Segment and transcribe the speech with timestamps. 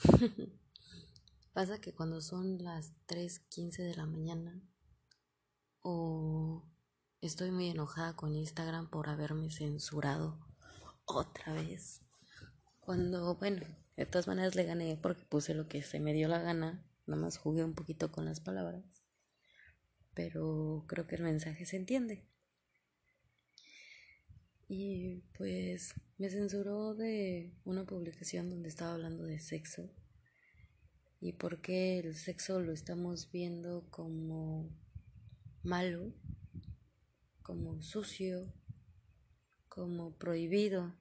[1.52, 4.62] Pasa que cuando son las 3.15 de la mañana
[5.82, 6.64] o
[7.20, 10.38] estoy muy enojada con Instagram por haberme censurado
[11.04, 12.00] otra vez.
[12.78, 16.38] Cuando, bueno, de todas maneras le gané porque puse lo que se me dio la
[16.38, 18.84] gana, nada más jugué un poquito con las palabras,
[20.14, 22.29] pero creo que el mensaje se entiende.
[24.72, 29.90] Y pues me censuró de una publicación donde estaba hablando de sexo
[31.18, 34.70] y por qué el sexo lo estamos viendo como
[35.64, 36.14] malo,
[37.42, 38.54] como sucio,
[39.68, 40.94] como prohibido.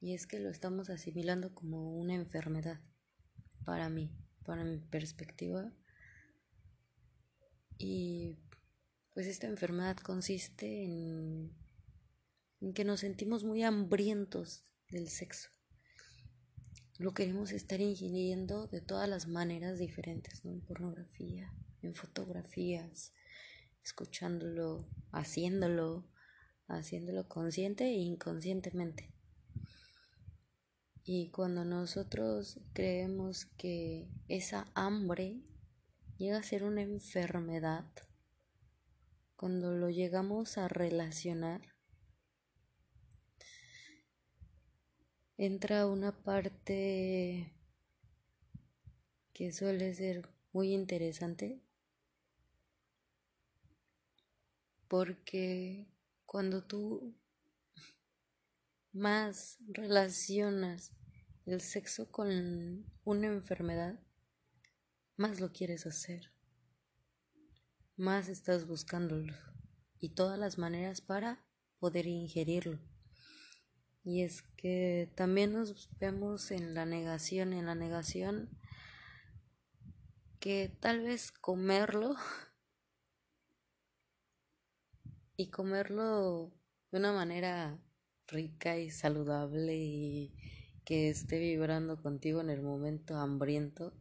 [0.00, 2.80] Y es que lo estamos asimilando como una enfermedad
[3.64, 4.10] para mí,
[4.44, 5.72] para mi perspectiva.
[7.78, 8.40] Y
[9.14, 11.65] pues esta enfermedad consiste en,
[12.60, 15.50] en que nos sentimos muy hambrientos del sexo
[16.98, 20.52] lo queremos estar ingiriendo de todas las maneras diferentes, ¿no?
[20.52, 23.12] En pornografía, en fotografías,
[23.84, 26.08] escuchándolo, haciéndolo,
[26.68, 29.12] haciéndolo consciente e inconscientemente.
[31.04, 35.42] Y cuando nosotros creemos que esa hambre
[36.16, 37.84] llega a ser una enfermedad,
[39.36, 41.75] cuando lo llegamos a relacionar
[45.38, 47.52] entra una parte
[49.34, 51.60] que suele ser muy interesante
[54.88, 55.86] porque
[56.24, 57.14] cuando tú
[58.92, 60.92] más relacionas
[61.44, 64.00] el sexo con una enfermedad,
[65.16, 66.32] más lo quieres hacer,
[67.96, 69.34] más estás buscándolo
[69.98, 71.44] y todas las maneras para
[71.78, 72.95] poder ingerirlo.
[74.06, 78.48] Y es que también nos vemos en la negación, en la negación
[80.38, 82.14] que tal vez comerlo
[85.36, 86.52] y comerlo
[86.92, 87.80] de una manera
[88.28, 90.36] rica y saludable y
[90.84, 93.92] que esté vibrando contigo en el momento hambriento,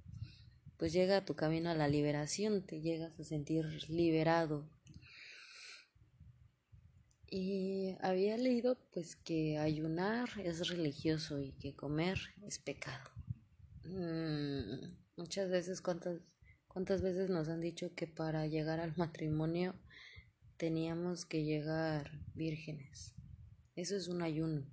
[0.78, 4.70] pues llega a tu camino a la liberación, te llegas a sentir liberado,
[7.30, 13.10] y había leído pues que ayunar es religioso y que comer es pecado.
[13.84, 16.22] Mm, muchas veces, ¿cuántas,
[16.68, 19.76] ¿cuántas veces nos han dicho que para llegar al matrimonio
[20.58, 23.16] teníamos que llegar vírgenes?
[23.76, 24.66] Eso es un ayuno.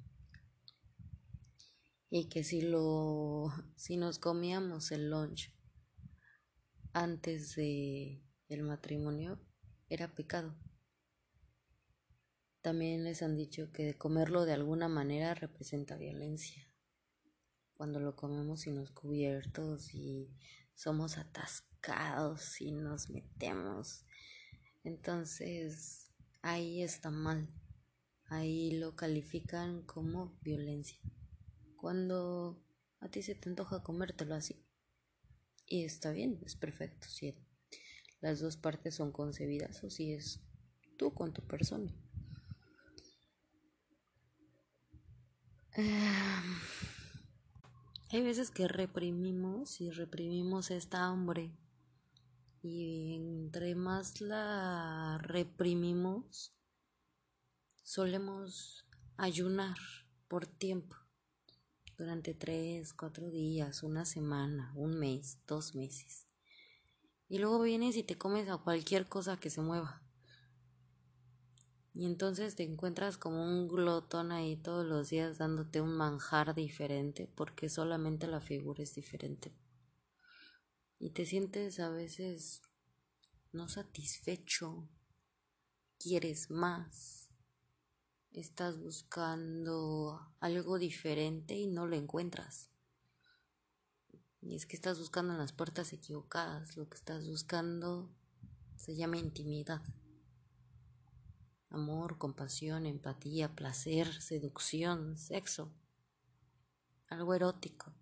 [2.09, 5.51] Y que si lo si nos comíamos el lunch
[6.93, 9.41] antes de el matrimonio
[9.89, 10.55] era pecado.
[12.63, 16.69] También les han dicho que comerlo de alguna manera representa violencia.
[17.75, 20.33] Cuando lo comemos sin los cubiertos y
[20.73, 24.07] somos atascados y nos metemos.
[24.85, 27.53] Entonces ahí está mal.
[28.27, 30.99] Ahí lo califican como violencia.
[31.77, 32.65] Cuando
[33.01, 34.65] a ti se te antoja comértelo así.
[35.67, 37.09] Y está bien, es perfecto.
[37.09, 37.35] Si
[38.21, 40.41] las dos partes son concebidas o si es
[40.97, 41.93] tú con tu persona.
[48.11, 51.51] Hay veces que reprimimos y reprimimos esta hambre
[52.63, 56.55] y entre más la reprimimos
[57.83, 59.77] solemos ayunar
[60.29, 60.97] por tiempo
[61.97, 66.27] durante tres, cuatro días, una semana, un mes, dos meses.
[67.29, 70.03] Y luego vienes y te comes a cualquier cosa que se mueva.
[71.95, 77.31] Y entonces te encuentras como un glotón ahí todos los días dándote un manjar diferente
[77.35, 79.53] porque solamente la figura es diferente.
[80.99, 82.63] Y te sientes a veces
[83.53, 84.89] no satisfecho,
[85.99, 87.29] quieres más,
[88.31, 92.71] estás buscando algo diferente y no lo encuentras.
[94.41, 98.11] Y es que estás buscando en las puertas equivocadas, lo que estás buscando
[98.77, 99.83] se llama intimidad
[101.73, 105.73] amor, compasión, empatía, placer, seducción, sexo,
[107.09, 107.93] algo erótico.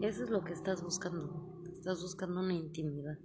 [0.00, 1.62] Eso es lo que estás buscando.
[1.72, 3.18] Estás buscando una intimidad.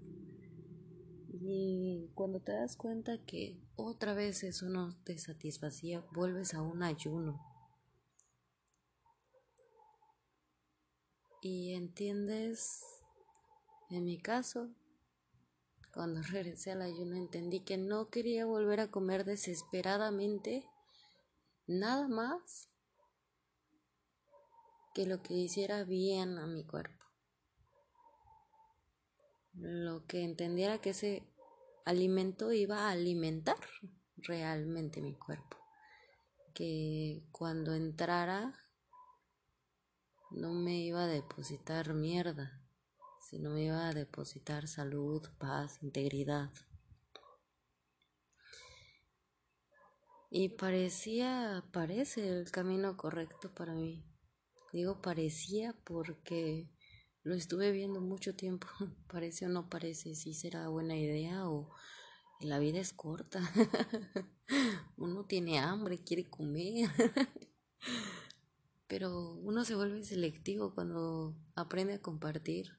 [1.42, 6.84] Y cuando te das cuenta que otra vez eso no te satisfacía, vuelves a un
[6.84, 7.42] ayuno.
[11.42, 12.84] Y entiendes,
[13.90, 14.70] en mi caso,
[16.00, 20.66] cuando regresé al ayuno entendí que no quería volver a comer desesperadamente
[21.68, 22.70] nada más
[24.94, 27.04] que lo que hiciera bien a mi cuerpo.
[29.52, 31.28] Lo que entendiera que ese
[31.84, 33.60] alimento iba a alimentar
[34.16, 35.58] realmente mi cuerpo.
[36.54, 38.58] Que cuando entrara
[40.32, 42.59] no me iba a depositar mierda
[43.30, 46.50] sino me iba a depositar salud, paz, integridad.
[50.32, 54.04] Y parecía, parece el camino correcto para mí.
[54.74, 56.72] Digo parecía porque
[57.22, 58.68] lo estuve viendo mucho tiempo.
[59.08, 61.70] Parece o no parece si será buena idea o
[62.40, 63.42] la vida es corta.
[64.98, 66.90] uno tiene hambre, quiere comer.
[68.88, 72.79] Pero uno se vuelve selectivo cuando aprende a compartir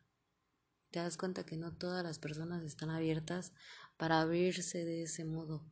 [0.90, 3.52] te das cuenta que no todas las personas están abiertas
[3.96, 5.64] para abrirse de ese modo,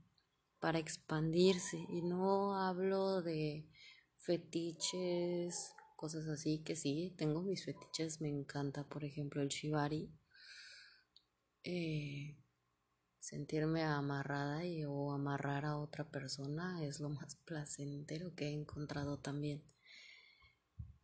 [0.60, 1.78] para expandirse.
[1.88, 3.68] Y no hablo de
[4.16, 10.12] fetiches, cosas así, que sí, tengo mis fetiches, me encanta, por ejemplo, el shibari.
[11.64, 12.36] Eh,
[13.18, 19.18] sentirme amarrada y o amarrar a otra persona es lo más placentero que he encontrado
[19.18, 19.62] también.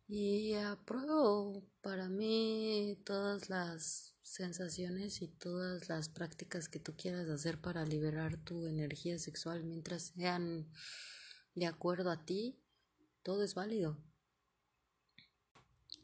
[0.07, 7.59] Y apruebo para mí todas las sensaciones y todas las prácticas que tú quieras hacer
[7.59, 10.69] para liberar tu energía sexual mientras sean
[11.55, 12.59] de acuerdo a ti,
[13.23, 13.97] todo es válido.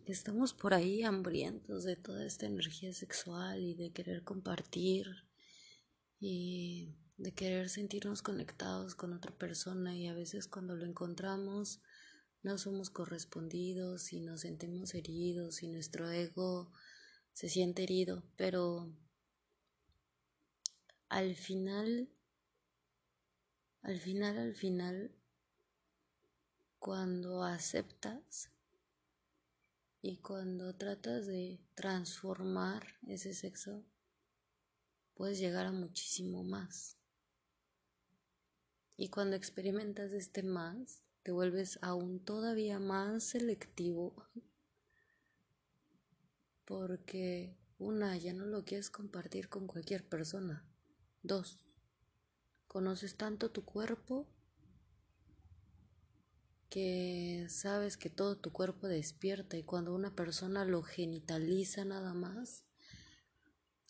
[0.08, 5.08] Estamos por ahí hambrientos de toda esta energía sexual y de querer compartir
[6.20, 11.82] y de querer sentirnos conectados con otra persona y a veces cuando lo encontramos
[12.44, 16.72] no somos correspondidos y nos sentimos heridos y nuestro ego
[17.34, 18.92] se siente herido, pero
[21.08, 22.10] al final,
[23.82, 25.16] al final, al final,
[26.80, 28.50] cuando aceptas
[30.02, 33.86] y cuando tratas de transformar ese sexo,
[35.14, 36.98] puedes llegar a muchísimo más.
[38.98, 44.16] Y cuando experimentas este más, te vuelves aún todavía más selectivo
[46.66, 50.66] porque una, ya no lo quieres compartir con cualquier persona.
[51.22, 51.58] Dos,
[52.68, 54.28] conoces tanto tu cuerpo
[56.70, 62.64] que sabes que todo tu cuerpo despierta y cuando una persona lo genitaliza nada más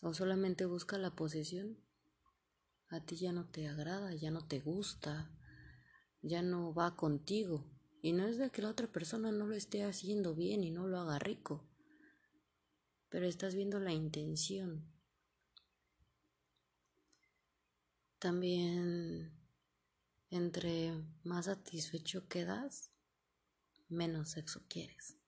[0.00, 1.78] o solamente busca la posesión,
[2.88, 5.30] a ti ya no te agrada, ya no te gusta,
[6.22, 7.68] ya no va contigo.
[8.00, 10.88] Y no es de que la otra persona no lo esté haciendo bien y no
[10.88, 11.68] lo haga rico,
[13.08, 14.90] pero estás viendo la intención.
[18.18, 19.32] También
[20.30, 20.92] entre
[21.24, 22.90] más satisfecho quedas,
[23.88, 25.18] menos sexo quieres.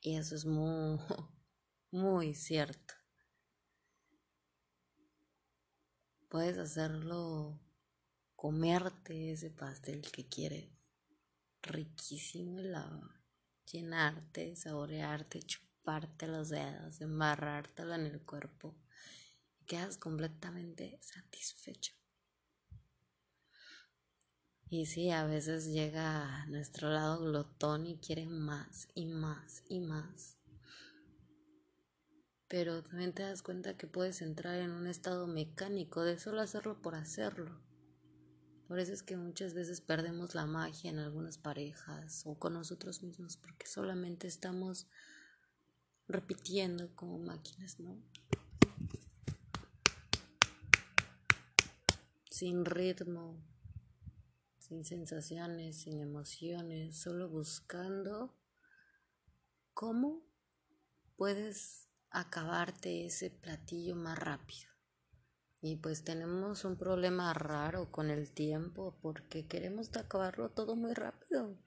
[0.00, 0.98] Y eso es muy,
[1.90, 2.94] muy cierto.
[6.28, 7.60] Puedes hacerlo
[8.40, 10.70] comerte ese pastel que quieres.
[11.60, 13.02] Riquísimo helado.
[13.70, 18.74] Llenarte, saborearte, chuparte los dedos, embarrártelo en el cuerpo.
[19.60, 21.92] Y quedas completamente satisfecho.
[24.70, 29.80] Y sí, a veces llega a nuestro lado glotón y quiere más y más y
[29.80, 30.38] más.
[32.48, 36.80] Pero también te das cuenta que puedes entrar en un estado mecánico de solo hacerlo
[36.80, 37.68] por hacerlo
[38.70, 43.02] por eso es que muchas veces perdemos la magia en algunas parejas o con nosotros
[43.02, 44.86] mismos porque solamente estamos
[46.06, 48.00] repitiendo como máquinas, ¿no?
[52.30, 53.42] Sin ritmo,
[54.60, 58.38] sin sensaciones, sin emociones, solo buscando
[59.74, 60.22] cómo
[61.16, 64.70] puedes acabarte ese platillo más rápido.
[65.62, 71.58] Y pues tenemos un problema raro con el tiempo porque queremos acabarlo todo muy rápido.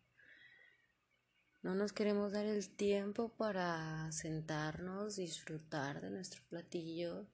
[1.61, 7.27] No nos queremos dar el tiempo para sentarnos, disfrutar de nuestro platillo,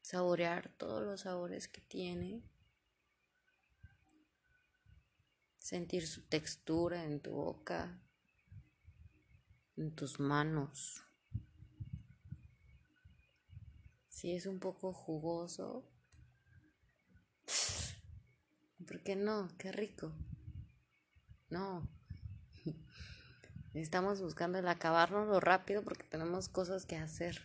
[0.00, 2.42] saborear todos los sabores que tiene,
[5.58, 8.00] sentir su textura en tu boca,
[9.76, 11.04] en tus manos.
[14.22, 15.84] Si es un poco jugoso,
[18.86, 19.48] ¿por qué no?
[19.58, 20.12] Qué rico.
[21.50, 21.90] No.
[23.74, 24.68] Estamos buscando el
[25.24, 27.42] lo rápido porque tenemos cosas que hacer.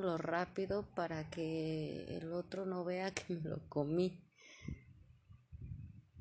[0.00, 4.26] lo rápido para que el otro no vea que me lo comí.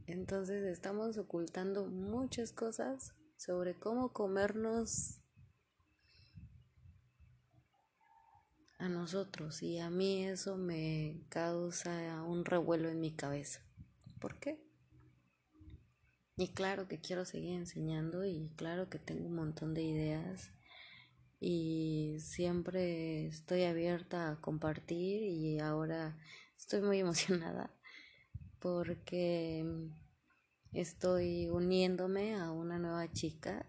[0.07, 5.20] Entonces estamos ocultando muchas cosas sobre cómo comernos
[8.81, 13.61] a nosotros y a mí eso me causa un revuelo en mi cabeza.
[14.19, 14.59] ¿Por qué?
[16.35, 20.51] Y claro que quiero seguir enseñando y claro que tengo un montón de ideas
[21.39, 26.17] y siempre estoy abierta a compartir y ahora
[26.57, 27.71] estoy muy emocionada
[28.59, 29.63] porque
[30.73, 33.67] estoy uniéndome a una nueva chica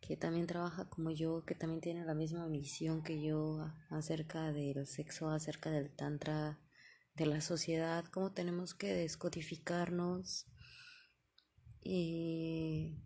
[0.00, 4.86] que también trabaja como yo, que también tiene la misma visión que yo acerca del
[4.86, 6.58] sexo, acerca del tantra,
[7.14, 10.46] de la sociedad, cómo tenemos que descodificarnos
[11.82, 12.98] y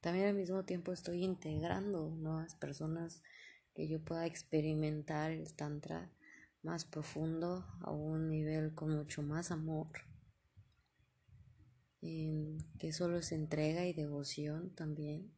[0.00, 3.22] también al mismo tiempo estoy integrando nuevas personas
[3.74, 6.12] que yo pueda experimentar el tantra
[6.62, 9.88] más profundo a un nivel con mucho más amor
[12.78, 15.32] que solo es entrega y devoción también.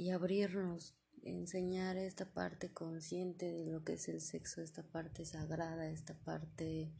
[0.00, 5.90] Y abrirnos, enseñar esta parte consciente de lo que es el sexo, esta parte sagrada,
[5.90, 6.94] esta parte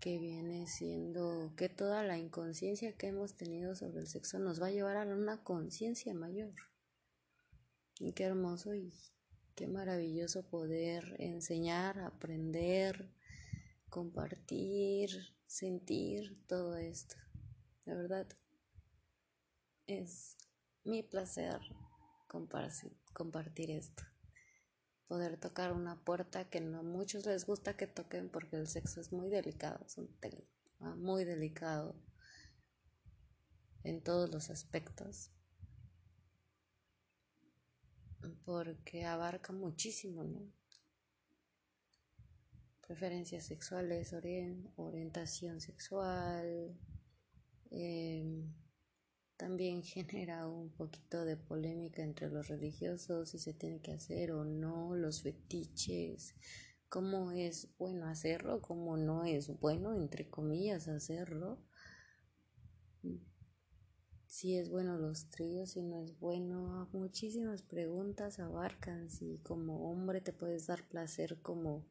[0.00, 4.66] que viene siendo que toda la inconsciencia que hemos tenido sobre el sexo nos va
[4.66, 6.52] a llevar a una conciencia mayor.
[7.98, 8.92] Y qué hermoso y
[9.54, 13.14] qué maravilloso poder enseñar, aprender,
[13.88, 15.08] compartir,
[15.46, 17.16] sentir todo esto.
[17.86, 18.28] De verdad,
[19.86, 20.36] es
[20.84, 21.62] mi placer
[23.12, 24.02] compartir, esto.
[25.06, 29.00] Poder tocar una puerta que no a muchos les gusta que toquen porque el sexo
[29.00, 31.94] es muy delicado, es un tema muy delicado
[33.82, 35.30] en todos los aspectos.
[38.44, 40.50] Porque abarca muchísimo, ¿no?
[42.86, 44.14] preferencias sexuales,
[44.76, 46.76] orientación sexual.
[47.70, 48.52] Em,
[49.36, 54.44] también genera un poquito de polémica entre los religiosos si se tiene que hacer o
[54.44, 56.34] no, los fetiches,
[56.88, 61.58] cómo es bueno hacerlo, cómo no es bueno, entre comillas, hacerlo.
[64.26, 70.20] Si es bueno los tríos, si no es bueno, muchísimas preguntas abarcan si como hombre
[70.20, 71.86] te puedes dar placer como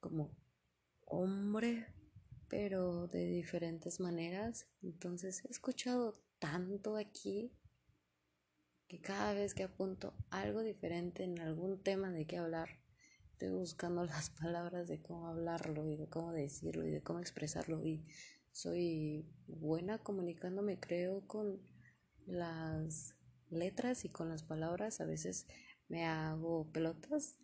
[0.00, 0.36] como
[1.06, 1.86] hombre,
[2.48, 4.66] pero de diferentes maneras.
[4.82, 7.52] Entonces he escuchado tanto aquí
[8.88, 12.80] que cada vez que apunto algo diferente en algún tema de qué hablar,
[13.32, 17.84] estoy buscando las palabras de cómo hablarlo y de cómo decirlo y de cómo expresarlo.
[17.84, 18.06] Y
[18.52, 21.60] soy buena comunicándome, creo, con
[22.26, 23.14] las
[23.50, 25.00] letras y con las palabras.
[25.00, 25.46] A veces
[25.88, 27.38] me hago pelotas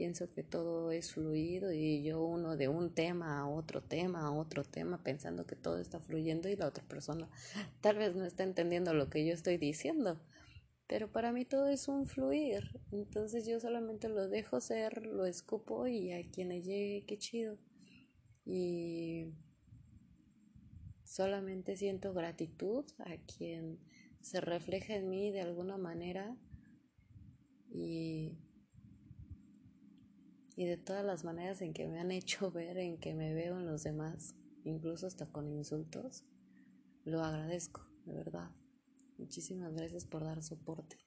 [0.00, 4.32] pienso que todo es fluido y yo uno de un tema a otro tema a
[4.32, 7.28] otro tema pensando que todo está fluyendo y la otra persona
[7.82, 10.18] tal vez no está entendiendo lo que yo estoy diciendo.
[10.86, 12.80] Pero para mí todo es un fluir.
[12.92, 17.58] Entonces yo solamente lo dejo ser, lo escupo y a quien le llegue, qué chido.
[18.46, 19.34] Y
[21.04, 23.78] solamente siento gratitud a quien
[24.22, 26.38] se refleja en mí de alguna manera
[27.70, 28.38] y
[30.60, 33.56] y de todas las maneras en que me han hecho ver, en que me veo
[33.56, 36.26] en los demás, incluso hasta con insultos,
[37.02, 38.50] lo agradezco, de verdad.
[39.16, 40.98] Muchísimas gracias por dar soporte.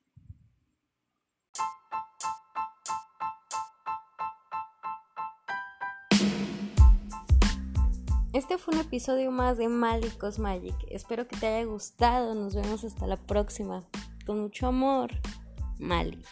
[8.34, 10.76] Este fue un episodio más de Malicos Magic.
[10.90, 12.34] Espero que te haya gustado.
[12.34, 13.88] Nos vemos hasta la próxima.
[14.26, 15.12] Con mucho amor,
[15.78, 16.24] Mali.